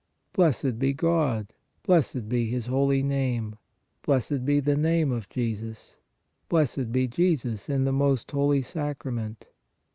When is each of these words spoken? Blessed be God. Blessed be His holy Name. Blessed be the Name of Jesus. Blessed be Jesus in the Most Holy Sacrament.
Blessed 0.33 0.79
be 0.79 0.93
God. 0.93 1.53
Blessed 1.83 2.27
be 2.27 2.49
His 2.49 2.65
holy 2.65 3.03
Name. 3.03 3.55
Blessed 4.01 4.43
be 4.45 4.59
the 4.59 4.75
Name 4.75 5.11
of 5.11 5.29
Jesus. 5.29 5.99
Blessed 6.49 6.91
be 6.91 7.07
Jesus 7.07 7.69
in 7.69 7.83
the 7.83 7.93
Most 7.93 8.31
Holy 8.31 8.63
Sacrament. 8.63 9.45